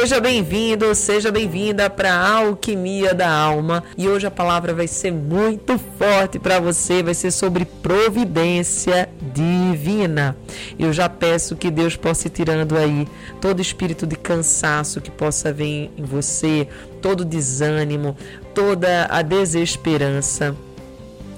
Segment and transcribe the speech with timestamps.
[0.00, 3.84] Seja bem-vindo, seja bem-vinda para a Alquimia da Alma.
[3.98, 10.34] E hoje a palavra vai ser muito forte para você, vai ser sobre providência divina.
[10.78, 13.06] Eu já peço que Deus possa ir tirando aí
[13.42, 16.66] todo espírito de cansaço que possa vir em você,
[17.02, 18.16] todo desânimo,
[18.54, 20.56] toda a desesperança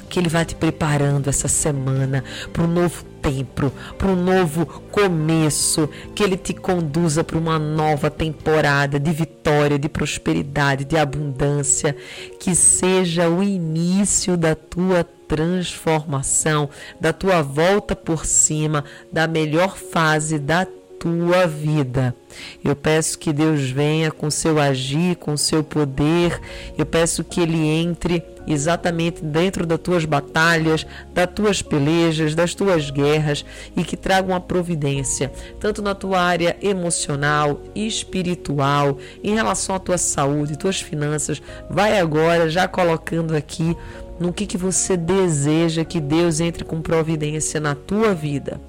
[0.09, 2.23] que Ele vai te preparando essa semana
[2.53, 8.11] para um novo tempo, para um novo começo, que Ele te conduza para uma nova
[8.11, 11.97] temporada de vitória, de prosperidade, de abundância,
[12.41, 16.69] que seja o início da tua transformação,
[17.01, 20.67] da tua volta por cima, da melhor fase da
[21.02, 22.15] tua vida.
[22.64, 26.41] Eu peço que Deus venha com seu agir, com seu poder.
[26.78, 32.89] Eu peço que ele entre exatamente dentro das tuas batalhas, das tuas pelejas, das tuas
[32.89, 33.45] guerras
[33.77, 39.98] e que traga uma providência, tanto na tua área emocional, espiritual, em relação à tua
[39.98, 41.42] saúde, tuas finanças.
[41.69, 43.77] Vai agora já colocando aqui
[44.20, 48.61] no que, que você deseja que Deus entre com providência na tua vida.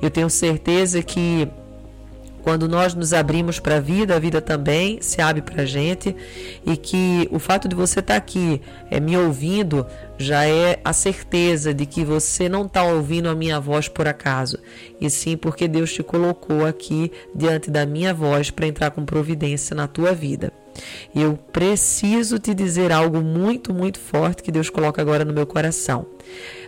[0.00, 1.46] Eu tenho certeza que
[2.44, 6.14] quando nós nos abrimos para a vida, a vida também se abre para a gente.
[6.66, 9.86] E que o fato de você estar tá aqui é, me ouvindo
[10.18, 14.58] já é a certeza de que você não está ouvindo a minha voz por acaso,
[15.00, 19.74] e sim porque Deus te colocou aqui diante da minha voz para entrar com providência
[19.74, 20.52] na tua vida.
[21.14, 26.06] Eu preciso te dizer algo muito, muito forte que Deus coloca agora no meu coração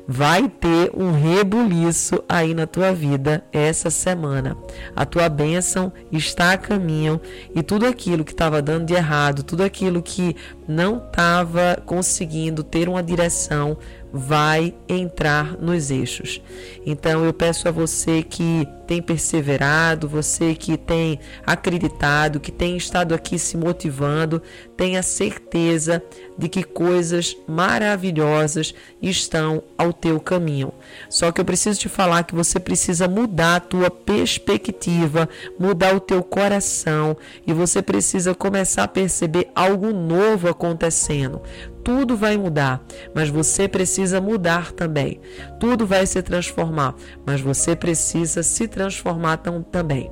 [0.06, 4.56] vai ter um rebuliço aí na tua vida essa semana.
[4.94, 7.20] A tua bênção está a caminho
[7.54, 10.36] e tudo aquilo que estava dando de errado, tudo aquilo que
[10.68, 13.76] não estava conseguindo ter uma direção,
[14.12, 16.40] vai entrar nos eixos.
[16.84, 23.14] Então eu peço a você que tem perseverado, você que tem acreditado, que tem estado
[23.14, 24.40] aqui se motivando,
[24.76, 26.02] tenha certeza
[26.38, 30.72] de que coisas maravilhosas estão ao teu caminho.
[31.08, 36.00] Só que eu preciso te falar que você precisa mudar a tua perspectiva, mudar o
[36.00, 37.16] teu coração
[37.46, 41.42] e você precisa começar a perceber algo novo acontecendo
[41.86, 45.20] tudo vai mudar, mas você precisa mudar também.
[45.58, 46.94] Tudo vai se transformar,
[47.24, 50.10] mas você precisa se transformar também.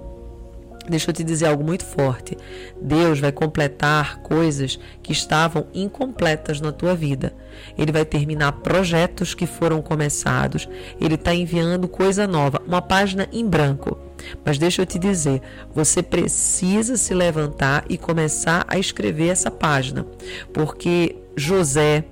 [0.87, 2.37] Deixa eu te dizer algo muito forte.
[2.81, 7.33] Deus vai completar coisas que estavam incompletas na tua vida.
[7.78, 10.69] Ele vai terminar projetos que foram começados.
[11.00, 13.99] Ele está enviando coisa nova, uma página em branco.
[14.44, 15.41] Mas deixa eu te dizer,
[15.75, 20.06] você precisa se levantar e começar a escrever essa página,
[20.53, 22.04] porque José,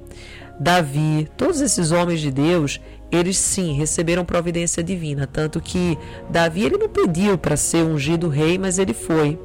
[0.58, 2.80] Davi, todos esses homens de Deus,
[3.12, 5.98] eles sim receberam providência divina, tanto que
[6.30, 9.38] Davi ele não pediu para ser ungido rei, mas ele foi.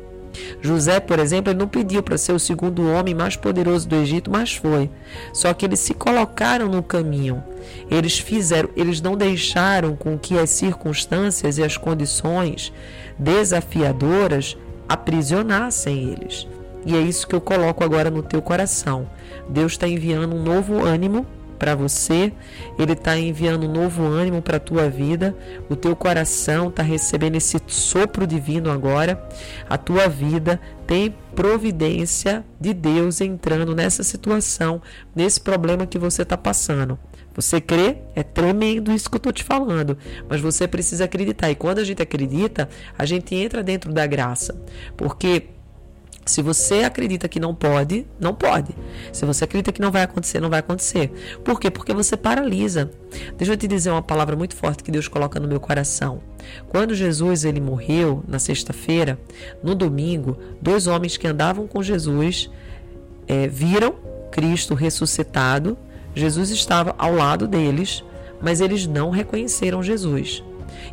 [0.61, 4.31] José, por exemplo, ele não pediu para ser o segundo homem mais poderoso do Egito,
[4.31, 4.89] mas foi.
[5.33, 7.43] Só que eles se colocaram no caminho.
[7.89, 12.71] Eles fizeram, eles não deixaram com que as circunstâncias e as condições
[13.17, 14.55] desafiadoras
[14.87, 16.47] aprisionassem eles.
[16.85, 19.09] E é isso que eu coloco agora no teu coração.
[19.49, 21.25] Deus está enviando um novo ânimo
[21.57, 22.31] para você,
[22.77, 25.35] Ele está enviando um novo ânimo para a tua vida,
[25.69, 29.27] o teu coração está recebendo esse sopro divino agora,
[29.69, 34.81] a tua vida tem providência de Deus entrando nessa situação,
[35.15, 36.97] nesse problema que você está passando.
[37.37, 37.97] Você crê?
[38.15, 39.95] É tremendo isso que eu estou te falando.
[40.27, 41.51] Mas você precisa acreditar.
[41.51, 42.67] E quando a gente acredita,
[42.97, 44.59] a gente entra dentro da graça.
[44.97, 45.49] Porque
[46.27, 48.75] se você acredita que não pode, não pode.
[49.11, 51.11] Se você acredita que não vai acontecer, não vai acontecer.
[51.43, 51.71] Por quê?
[51.71, 52.91] Porque você paralisa.
[53.37, 56.21] Deixa eu te dizer uma palavra muito forte que Deus coloca no meu coração.
[56.69, 59.19] Quando Jesus ele morreu na sexta-feira,
[59.63, 62.49] no domingo, dois homens que andavam com Jesus
[63.27, 63.95] é, viram
[64.31, 65.77] Cristo ressuscitado.
[66.13, 68.03] Jesus estava ao lado deles,
[68.41, 70.43] mas eles não reconheceram Jesus.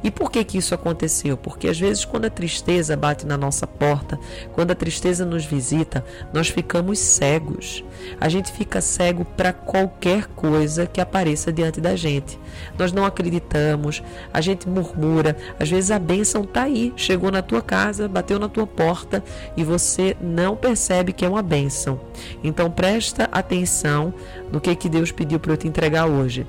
[0.04, 1.34] E por que que isso aconteceu?
[1.34, 4.20] Porque às vezes quando a tristeza bate na nossa porta,
[4.52, 7.82] quando a tristeza nos visita, nós ficamos cegos.
[8.20, 12.38] A gente fica cego para qualquer coisa que apareça diante da gente.
[12.78, 17.62] Nós não acreditamos, a gente murmura, às vezes a bênção está aí, chegou na tua
[17.62, 19.24] casa, bateu na tua porta
[19.56, 21.98] e você não percebe que é uma bênção.
[22.42, 24.12] Então presta atenção
[24.52, 26.46] no que que Deus pediu para eu te entregar hoje.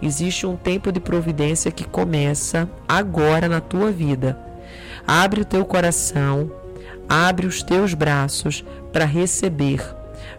[0.00, 4.38] Existe um tempo de providência que começa agora na tua vida.
[5.06, 6.50] Abre o teu coração,
[7.08, 9.80] abre os teus braços para receber.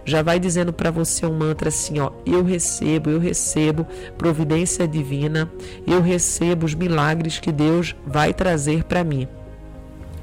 [0.05, 3.85] Já vai dizendo para você um mantra assim, ó: eu recebo, eu recebo
[4.17, 5.49] providência divina,
[5.85, 9.27] eu recebo os milagres que Deus vai trazer para mim.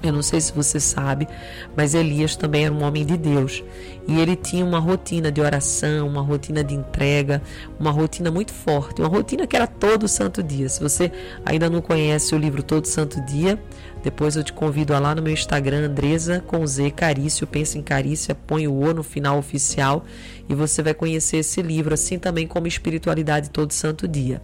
[0.05, 1.27] Eu não sei se você sabe,
[1.75, 3.65] mas Elias também era um homem de Deus.
[4.06, 7.41] E ele tinha uma rotina de oração, uma rotina de entrega,
[7.81, 10.69] uma rotina muito forte, uma rotina que era todo santo dia.
[10.69, 11.11] Se você
[11.45, 13.59] ainda não conhece o livro Todo Santo Dia,
[14.03, 17.83] depois eu te convido a lá no meu Instagram, Andresa com Z, Carício, pensa em
[17.83, 20.05] Carícia, põe o O no final oficial
[20.47, 24.43] e você vai conhecer esse livro, assim também como Espiritualidade Todo Santo Dia.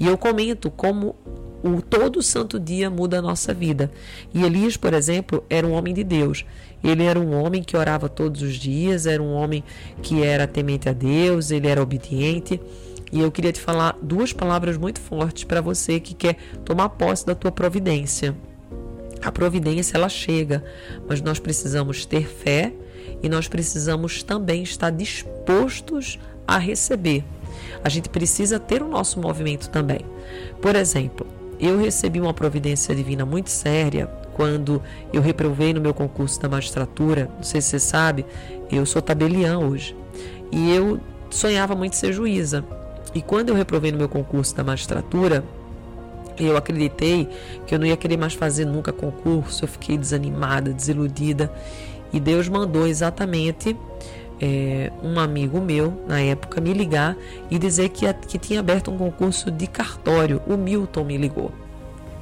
[0.00, 1.14] E eu comento como
[1.66, 3.90] o todo santo dia muda a nossa vida.
[4.32, 6.44] E Elias, por exemplo, era um homem de Deus.
[6.82, 9.64] Ele era um homem que orava todos os dias, era um homem
[10.02, 12.60] que era temente a Deus, ele era obediente.
[13.12, 17.24] E eu queria te falar duas palavras muito fortes para você que quer tomar posse
[17.24, 18.36] da tua providência.
[19.22, 20.64] A providência ela chega,
[21.08, 22.72] mas nós precisamos ter fé
[23.22, 27.24] e nós precisamos também estar dispostos a receber.
[27.82, 30.00] A gente precisa ter o nosso movimento também.
[30.60, 31.26] Por exemplo,
[31.58, 34.82] eu recebi uma providência divina muito séria quando
[35.12, 37.30] eu reprovei no meu concurso da magistratura.
[37.36, 38.26] Não sei se você sabe,
[38.70, 39.96] eu sou tabeliã hoje.
[40.52, 41.00] E eu
[41.30, 42.64] sonhava muito ser juíza.
[43.14, 45.42] E quando eu reprovei no meu concurso da magistratura,
[46.38, 47.28] eu acreditei
[47.66, 51.50] que eu não ia querer mais fazer nunca concurso, eu fiquei desanimada, desiludida.
[52.12, 53.76] E Deus mandou exatamente
[54.40, 57.16] é, um amigo meu, na época, me ligar
[57.50, 60.42] e dizer que, que tinha aberto um concurso de cartório.
[60.46, 61.52] O Milton me ligou.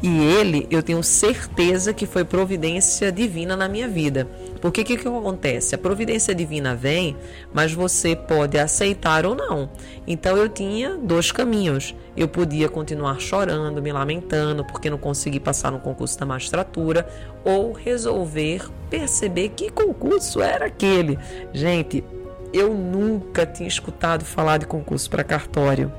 [0.02, 4.28] E ele, eu tenho certeza que foi providência divina na minha vida.
[4.64, 5.74] Porque o que, que acontece?
[5.74, 7.14] A providência divina vem,
[7.52, 9.68] mas você pode aceitar ou não.
[10.06, 11.94] Então eu tinha dois caminhos.
[12.16, 17.06] Eu podia continuar chorando, me lamentando porque não consegui passar no concurso da magistratura,
[17.44, 21.18] ou resolver perceber que concurso era aquele.
[21.52, 22.02] Gente,
[22.50, 25.92] eu nunca tinha escutado falar de concurso para cartório.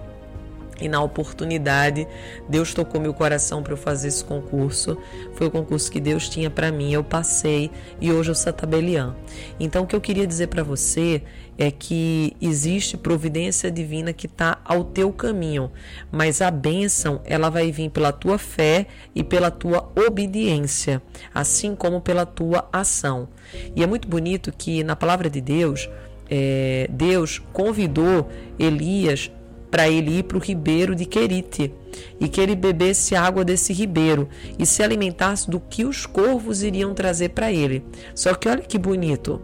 [0.80, 2.08] E na oportunidade,
[2.50, 4.98] Deus tocou meu coração para eu fazer esse concurso.
[5.34, 9.16] Foi o concurso que Deus tinha para mim, eu passei e hoje eu sou tabeliã.
[9.60, 11.22] Então, o que eu queria dizer para você
[11.58, 15.72] é que existe providência divina que está ao teu caminho,
[16.12, 21.02] mas a bênção ela vai vir pela tua fé e pela tua obediência,
[21.34, 23.30] assim como pela tua ação.
[23.76, 25.90] E é muito bonito que na palavra de Deus,
[26.30, 28.30] é, Deus convidou
[28.60, 29.32] Elias
[29.70, 31.74] para ele ir para o ribeiro de Querite
[32.20, 34.28] e que ele bebesse água desse ribeiro
[34.58, 37.84] e se alimentasse do que os corvos iriam trazer para ele.
[38.14, 39.42] Só que olha que bonito.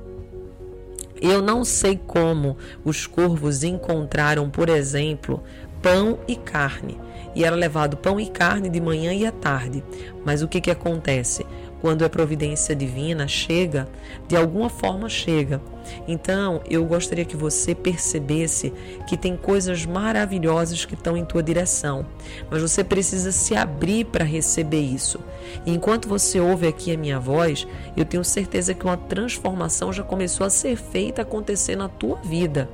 [1.22, 5.44] Eu não sei como os corvos encontraram, por exemplo,
[5.82, 6.98] pão e carne.
[7.36, 9.84] E era levado pão e carne de manhã e à tarde.
[10.26, 11.46] Mas o que, que acontece?
[11.82, 13.90] Quando a providência divina chega,
[14.28, 15.60] de alguma forma chega.
[16.08, 18.72] Então, eu gostaria que você percebesse
[19.08, 22.06] que tem coisas maravilhosas que estão em tua direção,
[22.50, 25.20] mas você precisa se abrir para receber isso.
[25.66, 27.68] E enquanto você ouve aqui a minha voz,
[27.98, 32.70] eu tenho certeza que uma transformação já começou a ser feita acontecer na tua vida.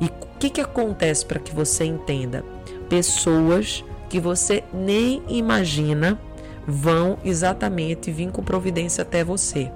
[0.00, 2.44] E o que, que acontece para que você entenda?
[2.90, 6.20] Pessoas que você nem imagina
[6.66, 9.70] vão exatamente vir com providência até você.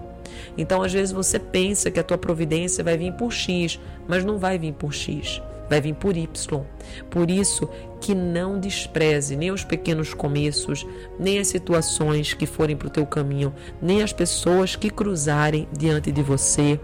[0.56, 4.38] Então, às vezes você pensa que a tua providência vai vir por X, mas não
[4.38, 6.62] vai vir por X, vai vir por Y.
[7.10, 7.68] Por isso
[8.00, 10.86] que não despreze nem os pequenos começos,
[11.18, 16.12] nem as situações que forem para o teu caminho, nem as pessoas que cruzarem diante
[16.12, 16.78] de você.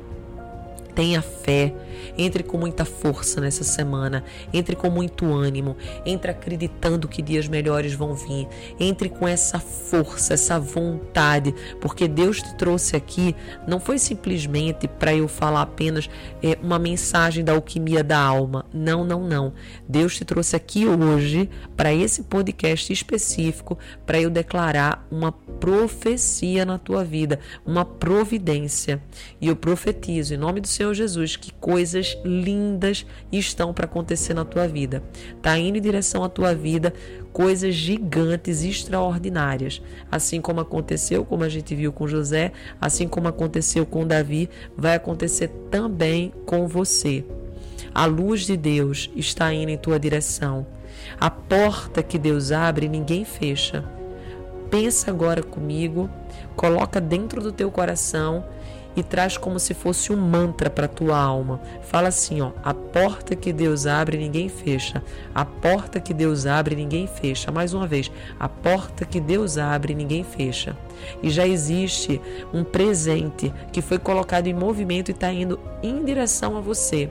[0.94, 1.74] Tenha fé,
[2.16, 7.94] entre com muita força nessa semana, entre com muito ânimo, entre acreditando que dias melhores
[7.94, 8.46] vão vir,
[8.78, 13.34] entre com essa força, essa vontade, porque Deus te trouxe aqui
[13.66, 16.08] não foi simplesmente para eu falar apenas
[16.42, 18.64] é, uma mensagem da alquimia da alma.
[18.72, 19.52] Não, não, não.
[19.88, 26.78] Deus te trouxe aqui hoje para esse podcast específico para eu declarar uma profecia na
[26.78, 29.02] tua vida, uma providência.
[29.40, 34.34] E eu profetizo em nome do Senhor Jesus que coisas coisas lindas estão para acontecer
[34.34, 35.02] na tua vida.
[35.40, 36.92] Tá indo em direção à tua vida
[37.32, 43.84] coisas gigantes, extraordinárias, assim como aconteceu, como a gente viu com José, assim como aconteceu
[43.84, 47.24] com Davi, vai acontecer também com você.
[47.92, 50.66] A luz de Deus está indo em tua direção.
[51.20, 53.84] A porta que Deus abre, ninguém fecha.
[54.70, 56.08] Pensa agora comigo,
[56.56, 58.44] coloca dentro do teu coração
[58.96, 61.60] e traz como se fosse um mantra para tua alma.
[61.82, 65.02] Fala assim, ó: a porta que Deus abre, ninguém fecha.
[65.34, 67.50] A porta que Deus abre, ninguém fecha.
[67.50, 70.76] Mais uma vez, a porta que Deus abre, ninguém fecha.
[71.22, 72.20] E já existe
[72.52, 77.10] um presente que foi colocado em movimento e está indo em direção a você.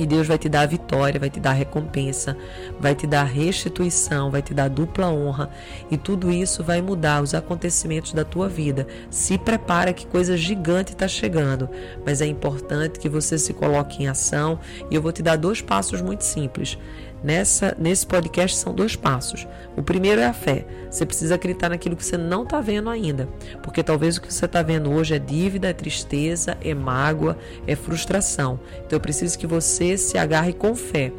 [0.00, 2.34] E Deus vai te dar a vitória, vai te dar a recompensa,
[2.80, 5.50] vai te dar a restituição, vai te dar a dupla honra.
[5.90, 8.86] E tudo isso vai mudar os acontecimentos da tua vida.
[9.10, 11.68] Se prepara que coisa gigante está chegando.
[12.02, 14.58] Mas é importante que você se coloque em ação.
[14.90, 16.78] E eu vou te dar dois passos muito simples.
[17.22, 19.46] Nessa, nesse podcast são dois passos.
[19.76, 20.64] O primeiro é a fé.
[20.90, 23.28] Você precisa acreditar naquilo que você não está vendo ainda.
[23.62, 27.76] Porque talvez o que você está vendo hoje é dívida, é tristeza, é mágoa, é
[27.76, 28.58] frustração.
[28.86, 31.12] Então eu preciso que você se agarre com fé.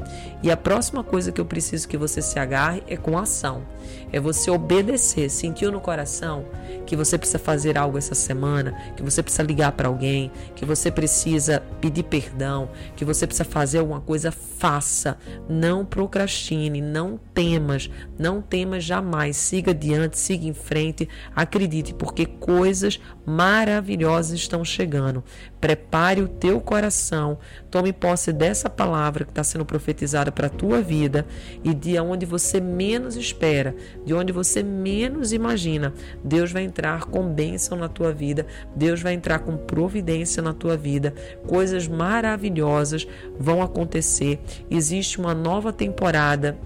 [0.44, 3.64] E a próxima coisa que eu preciso que você se agarre é com ação.
[4.12, 5.30] É você obedecer.
[5.30, 6.46] Sentiu no coração
[6.86, 10.90] que você precisa fazer algo essa semana, que você precisa ligar para alguém, que você
[10.90, 15.18] precisa pedir perdão, que você precisa fazer alguma coisa, faça.
[15.48, 19.38] Não procrastine, não temas, não temas jamais.
[19.38, 25.24] Siga adiante, siga em frente, acredite, porque coisas maravilhosas estão chegando.
[25.60, 27.38] Prepare o teu coração,
[27.70, 31.26] tome posse dessa palavra que está sendo profetizada para a tua vida
[31.64, 37.24] e de onde você menos espera, de onde você menos imagina, Deus vai entrar com
[37.32, 38.46] bênção na tua vida,
[38.76, 41.14] Deus vai entrar com providência na tua vida,
[41.48, 43.08] coisas maravilhosas
[43.40, 44.40] vão acontecer.
[44.70, 46.58] Existe uma nova temporada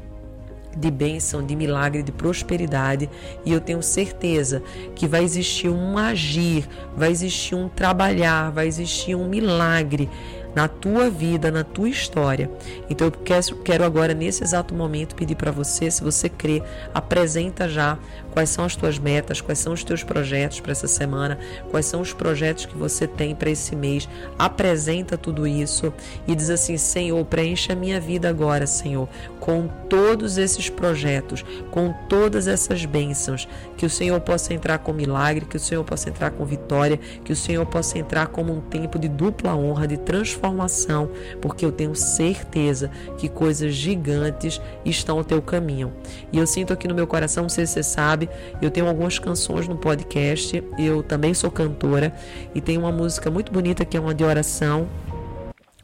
[0.75, 3.09] de bênção, de milagre, de prosperidade,
[3.45, 4.61] e eu tenho certeza
[4.93, 10.09] que vai existir um agir, vai existir um trabalhar, vai existir um milagre
[10.55, 12.49] na tua vida, na tua história.
[12.89, 17.99] Então eu quero agora, nesse exato momento, pedir para você, se você crê, apresenta já
[18.31, 21.37] quais são as tuas metas, quais são os teus projetos para essa semana,
[21.69, 24.07] quais são os projetos que você tem para esse mês.
[24.39, 25.93] Apresenta tudo isso
[26.25, 29.09] e diz assim: Senhor, preencha a minha vida agora, Senhor,
[29.39, 33.47] com todos esses projetos, com todas essas bênçãos.
[33.75, 37.33] Que o Senhor possa entrar com milagre, que o Senhor possa entrar com vitória, que
[37.33, 41.09] o Senhor possa entrar como um tempo de dupla honra, de transformação transformação,
[41.41, 45.93] porque eu tenho certeza que coisas gigantes estão ao teu caminho.
[46.31, 48.29] E eu sinto aqui no meu coração, não sei se você sabe,
[48.61, 52.13] eu tenho algumas canções no podcast, eu também sou cantora
[52.53, 54.87] e tem uma música muito bonita que é uma de oração,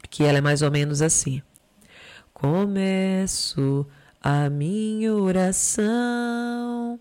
[0.08, 1.42] que ela é mais ou menos assim.
[2.32, 3.86] Começo
[4.20, 6.98] a minha oração.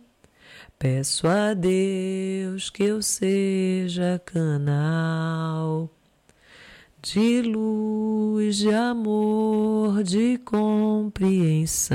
[0.77, 5.91] Peço a Deus que eu seja canal
[7.01, 11.91] de luz, de amor, de compreensão,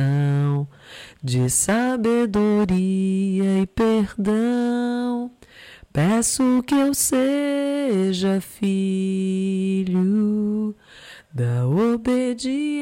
[1.22, 2.74] de sabedoria
[3.62, 5.30] e perdão.
[5.92, 9.94] Peço que eu seja filho
[11.32, 12.74] da obediência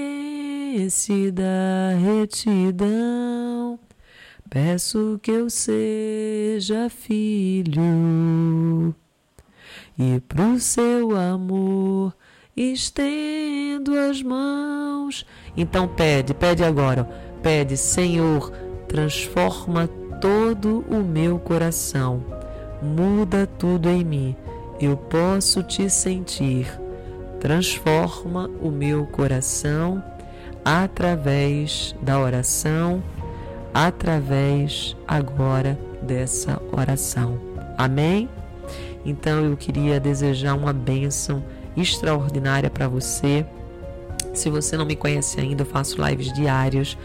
[1.12, 3.78] e da retidão.
[4.48, 7.82] Peço que eu seja filho
[9.98, 12.14] e pro seu amor
[12.56, 15.26] estendo as mãos.
[15.56, 17.04] Então pede, pede agora,
[17.42, 18.50] pede, Senhor,
[18.88, 19.88] transforma
[20.20, 22.24] todo o meu coração,
[22.82, 24.36] muda tudo em mim,
[24.80, 26.66] eu posso te sentir.
[27.40, 30.02] Transforma o meu coração
[30.64, 33.02] através da oração,
[33.74, 37.38] através agora dessa oração.
[37.76, 38.30] Amém?
[39.04, 41.44] Então eu queria desejar uma bênção
[41.76, 43.44] extraordinária para você.
[44.32, 46.96] Se você não me conhece ainda, eu faço lives diárias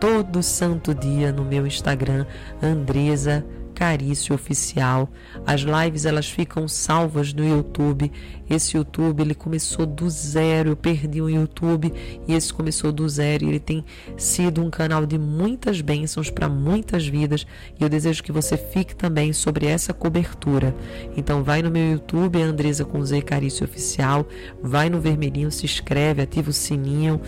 [0.00, 2.26] todo santo dia no meu Instagram,
[2.62, 3.44] Andresa
[3.76, 5.08] Carício Oficial.
[5.46, 8.10] As lives elas ficam salvas no YouTube.
[8.48, 10.70] Esse YouTube ele começou do zero.
[10.70, 11.92] Eu perdi o YouTube
[12.26, 13.46] e esse começou do zero.
[13.46, 13.84] Ele tem
[14.16, 17.46] sido um canal de muitas bênçãos para muitas vidas.
[17.78, 20.74] E eu desejo que você fique também sobre essa cobertura.
[21.14, 24.26] Então vai no meu YouTube, Andresa com Z Carício Oficial.
[24.62, 27.20] Vai no vermelhinho, se inscreve, ativa o sininho,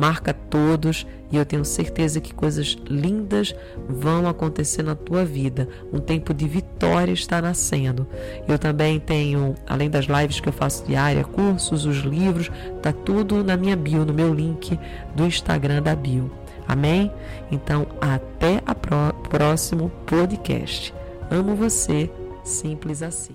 [0.00, 3.54] marca todos e eu tenho certeza que coisas lindas
[3.86, 5.68] vão acontecer na tua vida.
[5.92, 8.06] Um tempo de vitória está nascendo.
[8.48, 13.44] Eu também tenho, além das lives que eu faço diária, cursos, os livros, tá tudo
[13.44, 14.78] na minha bio, no meu link
[15.14, 16.32] do Instagram da bio.
[16.66, 17.12] Amém?
[17.52, 20.94] Então, até o próximo podcast.
[21.30, 22.10] Amo você,
[22.42, 23.34] simples assim.